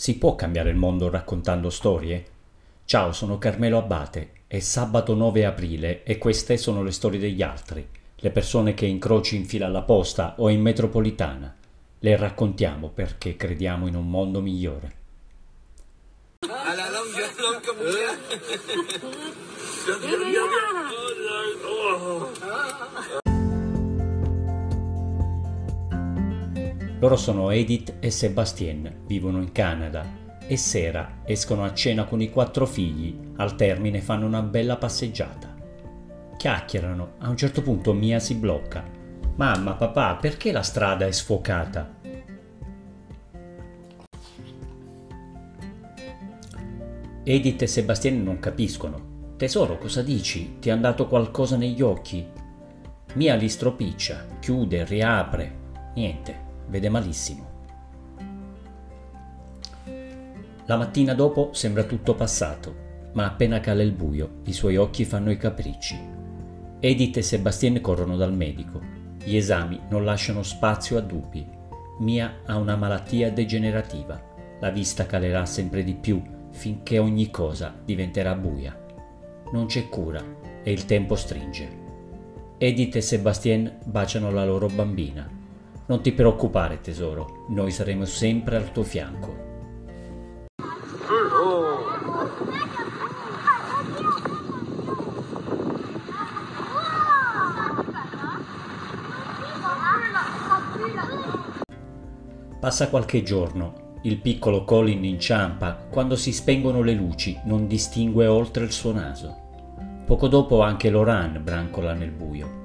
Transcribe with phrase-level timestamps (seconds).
[0.00, 2.24] Si può cambiare il mondo raccontando storie?
[2.86, 7.86] Ciao, sono Carmelo Abate, è sabato 9 aprile e queste sono le storie degli altri,
[8.16, 11.54] le persone che incroci in fila alla posta o in metropolitana.
[11.98, 14.94] Le raccontiamo perché crediamo in un mondo migliore.
[16.48, 17.74] Alla longa, longa
[27.00, 30.04] Loro sono Edith e Sebastien, vivono in Canada
[30.46, 35.54] e sera escono a cena con i quattro figli, al termine fanno una bella passeggiata.
[36.36, 38.84] Chiacchierano, a un certo punto Mia si blocca.
[39.36, 41.98] Mamma, papà, perché la strada è sfocata?
[47.24, 49.34] Edith e Sebastien non capiscono.
[49.38, 50.58] Tesoro, cosa dici?
[50.58, 52.26] Ti è andato qualcosa negli occhi?
[53.14, 55.58] Mia li stropiccia, chiude, riapre.
[55.94, 57.58] Niente, vede malissimo.
[60.66, 65.32] La mattina dopo sembra tutto passato, ma appena cala il buio i suoi occhi fanno
[65.32, 65.98] i capricci.
[66.78, 68.80] Edith e Sebastien corrono dal medico.
[69.22, 71.44] Gli esami non lasciano spazio a dubbi.
[71.98, 74.28] Mia ha una malattia degenerativa.
[74.60, 78.78] La vista calerà sempre di più finché ogni cosa diventerà buia.
[79.52, 80.22] Non c'è cura
[80.62, 81.68] e il tempo stringe.
[82.58, 85.38] Edith e Sebastien baciano la loro bambina
[85.90, 89.48] non ti preoccupare tesoro, noi saremo sempre al tuo fianco.
[102.60, 103.98] Passa qualche giorno.
[104.02, 109.48] Il piccolo Colin inciampa, quando si spengono le luci non distingue oltre il suo naso.
[110.06, 112.59] Poco dopo anche Loran brancola nel buio.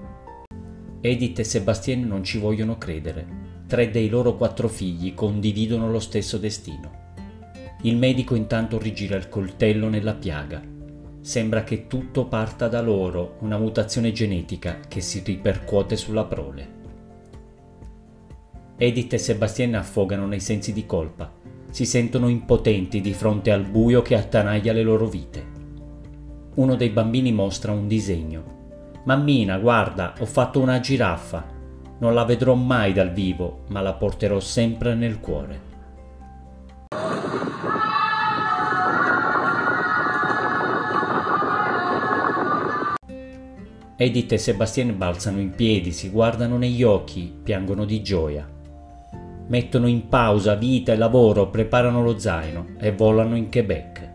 [1.06, 3.28] Edith e Sebastien non ci vogliono credere.
[3.68, 7.14] Tre dei loro quattro figli condividono lo stesso destino.
[7.84, 10.64] Il medico intanto rigira il coltello nella piaga.
[11.22, 16.74] Sembra che tutto parta da loro, una mutazione genetica che si ripercuote sulla prole.
[18.76, 21.32] Edith e Sebastien affogano nei sensi di colpa.
[21.70, 25.46] Si sentono impotenti di fronte al buio che attanaglia le loro vite.
[26.56, 28.55] Uno dei bambini mostra un disegno
[29.06, 31.46] Mammina, guarda, ho fatto una giraffa.
[32.00, 35.74] Non la vedrò mai dal vivo, ma la porterò sempre nel cuore.
[43.98, 48.50] Edith e Sebastien balzano in piedi, si guardano negli occhi, piangono di gioia.
[49.48, 54.14] Mettono in pausa vita e lavoro, preparano lo zaino e volano in Quebec.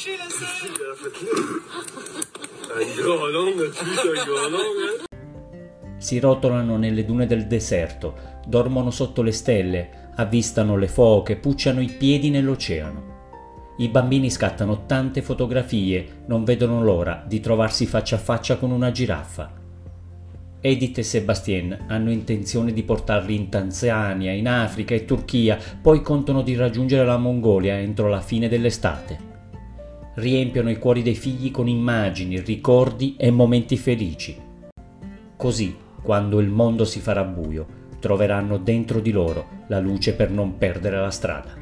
[5.98, 8.14] Si rotolano nelle dune del deserto,
[8.46, 13.08] dormono sotto le stelle, avvistano le foche, pucciano i piedi nell'oceano.
[13.76, 18.90] I bambini scattano tante fotografie, non vedono l'ora di trovarsi faccia a faccia con una
[18.90, 19.52] giraffa.
[20.62, 26.40] Edith e Sebastien hanno intenzione di portarli in Tanzania, in Africa e Turchia, poi contano
[26.40, 29.28] di raggiungere la Mongolia entro la fine dell'estate.
[30.14, 34.36] Riempiono i cuori dei figli con immagini, ricordi e momenti felici.
[35.36, 37.66] Così, quando il mondo si farà buio,
[38.00, 41.58] troveranno dentro di loro la luce per non perdere la strada.